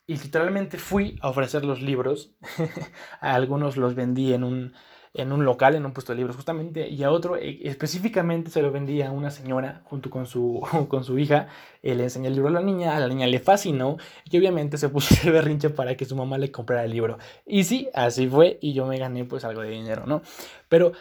y 0.06 0.16
literalmente 0.16 0.78
fui 0.78 1.18
a 1.20 1.28
ofrecer 1.28 1.64
los 1.64 1.82
libros. 1.82 2.32
a 3.20 3.34
algunos 3.34 3.76
los 3.76 3.94
vendí 3.94 4.32
en 4.32 4.44
un, 4.44 4.72
en 5.14 5.32
un 5.32 5.44
local, 5.44 5.74
en 5.74 5.84
un 5.84 5.92
puesto 5.92 6.12
de 6.12 6.18
libros 6.18 6.36
justamente, 6.36 6.88
y 6.88 7.02
a 7.02 7.10
otro 7.10 7.36
eh, 7.36 7.60
específicamente 7.64 8.50
se 8.50 8.62
lo 8.62 8.70
vendí 8.70 9.02
a 9.02 9.10
una 9.10 9.30
señora 9.30 9.82
junto 9.84 10.10
con 10.10 10.26
su, 10.26 10.62
con 10.88 11.04
su 11.04 11.18
hija. 11.18 11.48
le 11.82 12.02
enseñé 12.02 12.28
el 12.28 12.34
libro 12.34 12.48
a 12.48 12.52
la 12.52 12.62
niña, 12.62 12.96
a 12.96 13.00
la 13.00 13.08
niña 13.08 13.26
le 13.26 13.40
fascinó 13.40 13.96
y 14.24 14.38
obviamente 14.38 14.78
se 14.78 14.88
puso 14.88 15.14
el 15.24 15.32
berrinche 15.32 15.70
para 15.70 15.96
que 15.96 16.04
su 16.04 16.16
mamá 16.16 16.38
le 16.38 16.52
comprara 16.52 16.84
el 16.84 16.90
libro. 16.92 17.18
Y 17.44 17.64
sí, 17.64 17.88
así 17.94 18.28
fue 18.28 18.58
y 18.60 18.74
yo 18.74 18.86
me 18.86 18.98
gané 18.98 19.24
pues 19.24 19.44
algo 19.44 19.62
de 19.62 19.70
dinero, 19.70 20.04
¿no? 20.06 20.22
Pero 20.68 20.92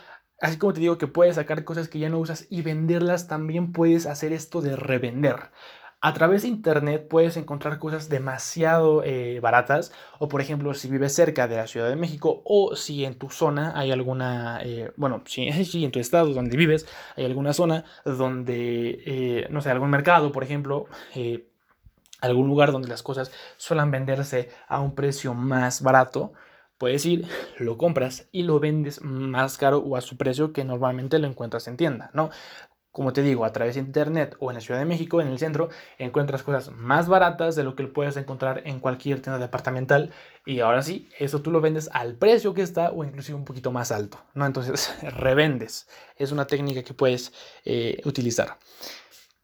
Así 0.42 0.58
como 0.58 0.74
te 0.74 0.82
digo 0.82 0.98
que 0.98 1.08
puedes 1.08 1.36
sacar 1.36 1.64
cosas 1.64 1.88
que 1.88 1.98
ya 2.00 2.10
no 2.10 2.20
usas 2.20 2.46
y 2.50 2.62
venderlas, 2.62 3.28
también 3.28 3.72
puedes 3.72 4.06
hacer 4.06 4.34
esto 4.34 4.62
de 4.62 4.76
revender. 4.76 5.52
A 6.02 6.14
través 6.14 6.44
de 6.44 6.50
internet 6.50 7.08
puedes 7.10 7.36
encontrar 7.36 7.80
cosas 7.80 8.10
demasiado 8.10 9.04
eh, 9.04 9.40
baratas 9.40 9.92
o 10.20 10.28
por 10.28 10.40
ejemplo 10.40 10.74
si 10.76 10.88
vives 10.88 11.16
cerca 11.16 11.48
de 11.48 11.56
la 11.56 11.66
Ciudad 11.66 11.90
de 11.90 11.96
México 11.96 12.44
o 12.46 12.76
si 12.76 13.06
en 13.06 13.18
tu 13.18 13.30
zona 13.32 13.74
hay 13.76 13.92
alguna, 13.92 14.60
eh, 14.64 14.92
bueno, 14.98 15.24
si, 15.26 15.48
en 15.84 15.92
tu 15.92 16.00
estado 16.00 16.32
donde 16.34 16.58
vives 16.58 16.88
hay 17.16 17.26
alguna 17.26 17.54
zona 17.54 17.86
donde, 18.04 19.02
eh, 19.06 19.48
no 19.50 19.62
sé, 19.62 19.72
algún 19.72 19.90
mercado 19.90 20.32
por 20.32 20.44
ejemplo, 20.44 20.86
algún 22.22 22.48
lugar 22.48 22.72
donde 22.72 22.88
las 22.88 23.04
cosas 23.04 23.32
suelen 23.58 23.92
venderse 23.92 24.50
a 24.68 24.82
un 24.82 24.96
precio 24.96 25.34
más 25.34 25.82
barato, 25.82 26.34
puedes 26.78 27.06
ir, 27.06 27.28
lo 27.58 27.78
compras 27.78 28.28
y 28.32 28.44
lo 28.44 28.60
vendes 28.60 29.02
más 29.02 29.58
caro 29.58 29.80
o 29.80 29.96
a 29.96 30.02
su 30.02 30.18
precio 30.18 30.54
que 30.54 30.64
normalmente 30.66 31.20
lo 31.20 31.28
encuentras 31.28 31.68
en 31.68 31.78
tienda, 31.78 32.10
¿no? 32.14 32.30
Como 32.96 33.12
te 33.12 33.22
digo, 33.24 33.44
a 33.44 33.52
través 33.52 33.76
de 33.76 33.82
internet 33.82 34.38
o 34.40 34.52
en 34.52 34.56
la 34.56 34.62
Ciudad 34.62 34.80
de 34.80 34.86
México, 34.86 35.20
en 35.20 35.28
el 35.28 35.38
centro, 35.38 35.68
encuentras 35.98 36.44
cosas 36.44 36.72
más 36.72 37.10
baratas 37.10 37.58
de 37.58 37.66
lo 37.66 37.76
que 37.76 37.86
puedes 37.88 38.16
encontrar 38.16 38.62
en 38.64 38.80
cualquier 38.80 39.22
tienda 39.22 39.38
departamental. 39.38 40.14
Y 40.46 40.62
ahora 40.62 40.82
sí, 40.82 41.10
eso 41.20 41.42
tú 41.42 41.52
lo 41.52 41.60
vendes 41.60 41.90
al 41.92 42.16
precio 42.16 42.54
que 42.54 42.62
está 42.62 42.92
o 42.92 43.04
inclusive 43.04 43.38
un 43.38 43.44
poquito 43.44 43.70
más 43.74 43.92
alto, 43.92 44.24
¿no? 44.34 44.46
Entonces, 44.46 44.96
revendes. 45.18 45.90
Es 46.16 46.32
una 46.32 46.48
técnica 46.48 46.84
que 46.84 46.94
puedes 46.94 47.34
eh, 47.66 48.02
utilizar. 48.06 48.60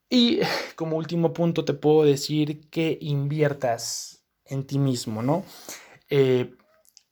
Y 0.10 0.40
como 0.78 0.96
último 0.96 1.34
punto 1.34 1.66
te 1.66 1.74
puedo 1.74 2.06
decir 2.06 2.70
que 2.70 2.98
inviertas 3.02 4.24
en 4.46 4.66
ti 4.66 4.80
mismo, 4.80 5.22
¿no? 5.22 5.44
Eh, 6.10 6.56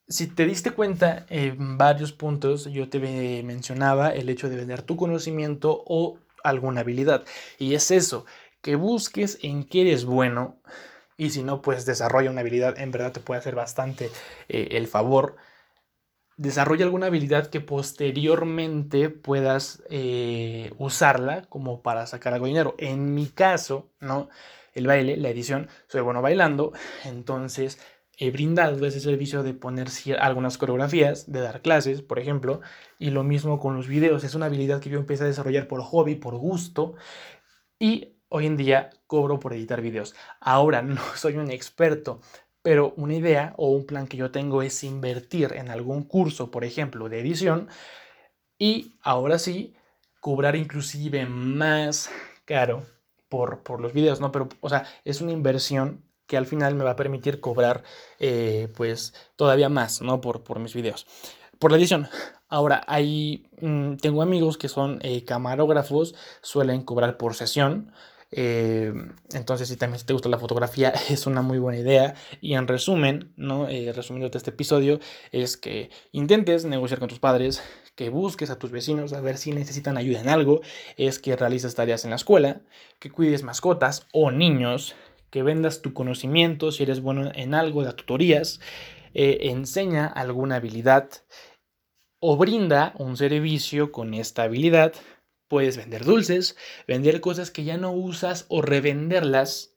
si 0.08 0.28
te 0.28 0.46
diste 0.46 0.72
cuenta 0.72 1.26
en 1.30 1.78
varios 1.78 2.14
puntos, 2.14 2.64
yo 2.64 2.88
te 2.88 2.98
mencionaba 3.44 4.12
el 4.12 4.30
hecho 4.30 4.48
de 4.48 4.56
vender 4.56 4.84
tu 4.84 4.96
conocimiento 4.96 5.84
o 5.86 6.18
alguna 6.44 6.82
habilidad. 6.82 7.26
Y 7.58 7.74
es 7.76 7.92
eso, 7.92 8.26
que 8.62 8.76
busques 8.76 9.40
en 9.42 9.64
qué 9.64 9.82
eres 9.82 10.06
bueno 10.06 10.60
y 11.20 11.32
si 11.32 11.44
no, 11.44 11.62
pues 11.62 11.86
desarrolla 11.86 12.32
una 12.32 12.40
habilidad, 12.40 12.80
en 12.80 12.92
verdad 12.92 13.12
te 13.12 13.20
puede 13.20 13.40
hacer 13.40 13.54
bastante 13.54 14.10
eh, 14.48 14.70
el 14.72 14.88
favor. 14.88 15.36
Desarrolla 16.38 16.86
alguna 16.86 17.08
habilidad 17.08 17.48
que 17.48 17.60
posteriormente 17.60 19.10
puedas 19.10 19.84
eh, 19.90 20.72
usarla 20.78 21.42
como 21.50 21.82
para 21.82 22.08
sacar 22.08 22.34
algo 22.34 22.46
de 22.46 22.52
dinero. 22.52 22.76
En 22.78 23.14
mi 23.14 23.28
caso, 23.28 23.92
¿no? 24.00 24.30
El 24.74 24.88
baile, 24.88 25.18
la 25.18 25.28
edición, 25.28 25.68
soy 25.88 26.00
bueno 26.00 26.22
bailando, 26.22 26.72
entonces 27.04 27.80
he 28.20 28.32
brindado 28.32 28.86
ese 28.86 29.00
servicio 29.00 29.44
de 29.44 29.54
poner 29.54 29.88
algunas 30.20 30.58
coreografías, 30.58 31.32
de 31.32 31.40
dar 31.40 31.62
clases, 31.62 32.02
por 32.02 32.20
ejemplo, 32.20 32.60
y 33.00 33.12
lo 33.12 33.24
mismo 33.24 33.60
con 33.60 33.78
los 33.78 33.88
videos. 33.88 34.26
Es 34.26 34.36
una 34.36 34.48
habilidad 34.48 34.82
que 34.82 34.90
yo 34.90 35.00
empecé 35.00 35.24
a 35.24 35.28
desarrollar 35.28 35.70
por 35.70 35.82
hobby, 35.82 36.16
por 36.16 36.36
gusto, 36.36 36.96
y 37.80 38.18
hoy 38.28 38.46
en 38.46 38.58
día 38.58 38.90
cobro 39.08 39.40
por 39.40 39.54
editar 39.54 39.82
videos. 39.82 40.16
Ahora 40.42 40.82
no 40.84 41.02
soy 41.16 41.38
un 41.38 41.50
experto, 41.50 42.20
pero 42.62 42.94
una 42.98 43.16
idea 43.16 43.54
o 43.56 43.72
un 43.72 43.86
plan 43.86 44.06
que 44.06 44.18
yo 44.18 44.32
tengo 44.32 44.62
es 44.64 44.84
invertir 44.84 45.54
en 45.54 45.70
algún 45.70 46.04
curso, 46.04 46.52
por 46.52 46.66
ejemplo, 46.66 47.08
de 47.08 47.22
edición, 47.22 47.70
y 48.58 48.98
ahora 49.02 49.40
sí, 49.40 49.76
cobrar 50.20 50.58
inclusive 50.58 51.26
más 51.26 52.10
caro 52.44 52.86
por, 53.30 53.64
por 53.64 53.80
los 53.80 53.94
videos, 53.94 54.20
¿no? 54.20 54.34
Pero, 54.34 54.50
o 54.60 54.68
sea, 54.68 54.86
es 55.06 55.22
una 55.22 55.32
inversión 55.32 56.04
que 56.30 56.38
al 56.38 56.46
final 56.46 56.76
me 56.76 56.84
va 56.84 56.92
a 56.92 56.96
permitir 56.96 57.42
cobrar 57.42 57.84
eh, 58.20 58.72
pues 58.78 59.16
todavía 59.36 59.68
más, 59.68 60.02
¿no? 60.02 60.22
Por, 60.22 60.44
por 60.44 60.60
mis 60.60 60.76
videos. 60.76 61.08
Por 61.58 61.72
la 61.72 61.78
edición. 61.78 62.08
Ahora, 62.48 62.84
hay, 62.88 63.48
mm, 63.62 63.96
tengo 63.96 64.22
amigos 64.22 64.58
que 64.58 64.70
son 64.70 65.00
eh, 65.02 65.26
camarógrafos, 65.26 66.14
suelen 66.42 66.84
cobrar 66.84 67.18
por 67.18 67.34
sesión. 67.34 67.92
Eh, 68.32 68.94
entonces, 69.34 69.70
si 69.70 69.76
también 69.76 70.06
te 70.06 70.14
gusta 70.14 70.30
la 70.30 70.38
fotografía, 70.38 70.94
es 71.10 71.26
una 71.26 71.42
muy 71.42 71.58
buena 71.58 71.80
idea. 71.80 72.14
Y 72.42 72.54
en 72.54 72.68
resumen, 72.68 73.34
¿no? 73.36 73.66
resumiendo 73.66 74.30
este 74.38 74.52
episodio, 74.52 75.00
es 75.32 75.58
que 75.58 75.90
intentes 76.12 76.64
negociar 76.64 77.00
con 77.00 77.10
tus 77.10 77.20
padres, 77.20 77.64
que 77.96 78.10
busques 78.10 78.52
a 78.52 78.60
tus 78.60 78.70
vecinos 78.70 79.14
a 79.14 79.22
ver 79.22 79.38
si 79.38 79.52
necesitan 79.52 79.98
ayuda 79.98 80.22
en 80.22 80.30
algo, 80.30 80.62
es 80.96 81.18
que 81.18 81.36
realices 81.36 81.74
tareas 81.74 82.04
en 82.04 82.12
la 82.12 82.18
escuela, 82.18 82.62
que 83.00 83.10
cuides 83.10 83.42
mascotas 83.42 84.06
o 84.14 84.30
niños, 84.30 84.96
que 85.30 85.44
vendas 85.44 85.82
tu 85.82 85.94
conocimiento, 85.94 86.72
si 86.72 86.84
eres 86.84 87.02
bueno 87.02 87.32
en 87.34 87.54
algo, 87.54 87.84
de 87.84 87.94
tutorías, 87.94 88.60
eh, 89.14 89.38
enseña 89.44 90.08
alguna 90.08 90.56
habilidad 90.56 91.10
o 92.20 92.38
brinda 92.38 92.94
un 92.98 93.18
servicio 93.18 93.92
con 93.92 94.14
esta 94.14 94.44
habilidad. 94.44 94.94
Puedes 95.48 95.78
vender 95.78 96.06
dulces, 96.06 96.58
vender 96.88 97.22
cosas 97.22 97.50
que 97.52 97.64
ya 97.64 97.78
no 97.78 97.92
usas 97.92 98.46
o 98.50 98.62
revenderlas 98.62 99.76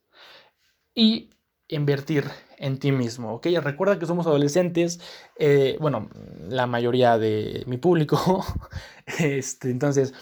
y 0.93 1.31
invertir 1.67 2.25
en 2.57 2.77
ti 2.77 2.91
mismo, 2.91 3.33
¿ok? 3.33 3.47
Recuerda 3.61 3.97
que 3.97 4.05
somos 4.05 4.27
adolescentes, 4.27 4.99
eh, 5.37 5.77
bueno, 5.79 6.09
la 6.47 6.67
mayoría 6.67 7.17
de 7.17 7.63
mi 7.65 7.77
público, 7.77 8.45
este, 9.19 9.71
entonces, 9.71 10.13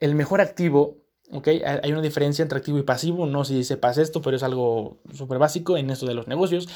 el 0.00 0.14
mejor 0.14 0.40
activo 0.40 1.07
¿ok? 1.32 1.48
Hay 1.82 1.92
una 1.92 2.02
diferencia 2.02 2.42
entre 2.42 2.58
activo 2.58 2.78
y 2.78 2.82
pasivo, 2.82 3.26
no 3.26 3.44
sé 3.44 3.54
si 3.54 3.64
sepas 3.64 3.98
esto, 3.98 4.22
pero 4.22 4.36
es 4.36 4.42
algo 4.42 4.98
súper 5.12 5.38
básico 5.38 5.76
en 5.76 5.90
esto 5.90 6.06
de 6.06 6.14
los 6.14 6.28
negocios. 6.28 6.68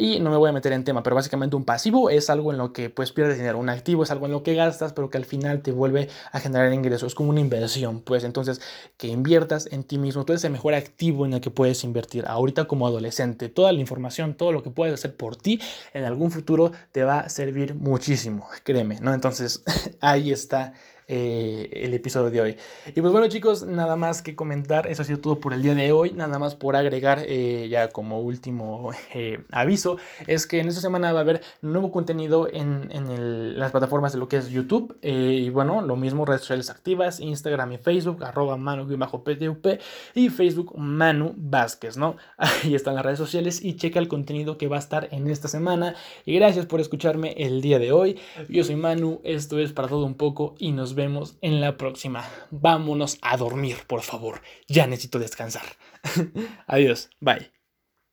Y 0.00 0.20
no 0.20 0.30
me 0.30 0.36
voy 0.36 0.48
a 0.48 0.52
meter 0.52 0.72
en 0.72 0.84
tema, 0.84 1.02
pero 1.02 1.16
básicamente 1.16 1.56
un 1.56 1.64
pasivo 1.64 2.08
es 2.08 2.30
algo 2.30 2.52
en 2.52 2.58
lo 2.58 2.72
que 2.72 2.88
pues 2.88 3.10
pierdes 3.10 3.36
dinero. 3.36 3.58
Un 3.58 3.68
activo 3.68 4.04
es 4.04 4.12
algo 4.12 4.26
en 4.26 4.32
lo 4.32 4.44
que 4.44 4.54
gastas, 4.54 4.92
pero 4.92 5.10
que 5.10 5.18
al 5.18 5.24
final 5.24 5.60
te 5.60 5.72
vuelve 5.72 6.08
a 6.30 6.38
generar 6.38 6.72
ingresos. 6.72 7.08
Es 7.08 7.14
como 7.16 7.30
una 7.30 7.40
inversión, 7.40 8.00
pues 8.02 8.22
entonces 8.22 8.60
que 8.96 9.08
inviertas 9.08 9.68
en 9.72 9.82
ti 9.82 9.98
mismo. 9.98 10.24
Tú 10.24 10.34
eres 10.34 10.44
el 10.44 10.52
mejor 10.52 10.74
activo 10.74 11.26
en 11.26 11.32
el 11.32 11.40
que 11.40 11.50
puedes 11.50 11.82
invertir. 11.82 12.26
Ahorita 12.28 12.66
como 12.66 12.86
adolescente, 12.86 13.48
toda 13.48 13.72
la 13.72 13.80
información, 13.80 14.34
todo 14.34 14.52
lo 14.52 14.62
que 14.62 14.70
puedes 14.70 14.94
hacer 14.94 15.16
por 15.16 15.34
ti 15.34 15.60
en 15.92 16.04
algún 16.04 16.30
futuro 16.30 16.70
te 16.92 17.02
va 17.02 17.18
a 17.18 17.28
servir 17.28 17.74
muchísimo, 17.74 18.46
créeme, 18.62 19.00
¿no? 19.00 19.12
Entonces 19.12 19.64
ahí 20.00 20.30
está 20.30 20.74
eh, 21.10 21.70
el 21.72 21.94
episodio 21.94 22.30
de 22.30 22.40
hoy. 22.42 22.56
Y 22.94 23.00
pues 23.00 23.12
bueno 23.12 23.28
chicos, 23.28 23.64
nada 23.64 23.96
más 23.96 24.20
que 24.20 24.36
comentar, 24.36 24.86
eso 24.88 25.00
ha 25.00 25.04
sido 25.06 25.20
todo 25.20 25.40
por 25.40 25.54
el 25.54 25.62
día 25.62 25.74
de 25.74 25.90
hoy, 25.90 26.12
nada 26.12 26.38
más 26.38 26.54
por 26.54 26.76
agregar 26.76 27.22
eh, 27.26 27.66
ya 27.70 27.88
como 27.88 28.20
último 28.20 28.90
eh, 29.14 29.40
aviso, 29.50 29.96
es 30.26 30.46
que 30.46 30.60
en 30.60 30.68
esta 30.68 30.82
semana 30.82 31.10
va 31.14 31.20
a 31.20 31.22
haber 31.22 31.40
nuevo 31.62 31.90
contenido 31.90 32.46
en, 32.52 32.90
en 32.92 33.58
las 33.58 33.70
plataformas 33.70 34.12
de 34.12 34.18
lo 34.18 34.28
que 34.28 34.36
es 34.36 34.50
YouTube 34.50 34.98
y 35.00 35.48
bueno, 35.48 35.80
lo 35.80 35.96
mismo 35.96 36.26
redes 36.26 36.42
sociales 36.42 36.68
activas, 36.68 37.20
Instagram 37.20 37.72
y 37.72 37.78
Facebook, 37.78 38.22
arroba 38.22 38.58
manu-ptup 38.58 39.66
y 40.14 40.28
Facebook 40.28 40.74
Manu 40.76 41.32
Vázquez, 41.38 41.96
¿no? 41.96 42.16
Ahí 42.36 42.74
están 42.74 42.94
las 42.94 43.04
redes 43.04 43.18
sociales 43.18 43.64
y 43.64 43.76
checa 43.76 43.98
el 43.98 44.08
contenido 44.08 44.58
que 44.58 44.68
va 44.68 44.76
a 44.76 44.80
estar 44.80 45.08
en 45.10 45.28
esta 45.30 45.48
semana 45.48 45.94
y 46.26 46.34
gracias 46.34 46.66
por 46.66 46.80
escucharme 46.80 47.32
el 47.38 47.62
día 47.62 47.78
de 47.78 47.92
hoy. 47.92 48.18
Yo 48.50 48.62
soy 48.62 48.76
Manu, 48.76 49.22
esto 49.24 49.58
es 49.58 49.72
para 49.72 49.88
todo 49.88 50.04
un 50.04 50.14
poco 50.14 50.54
y 50.58 50.72
nos 50.72 50.97
vemos 50.98 51.38
en 51.40 51.60
la 51.62 51.78
próxima. 51.78 52.28
Vámonos 52.50 53.18
a 53.22 53.36
dormir, 53.38 53.78
por 53.86 54.02
favor. 54.02 54.42
Ya 54.68 54.86
necesito 54.86 55.18
descansar. 55.18 55.64
Adiós. 56.66 57.08
Bye. 57.20 57.57